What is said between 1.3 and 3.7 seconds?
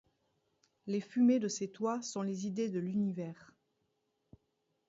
de ses toits sont les idées de l’univers.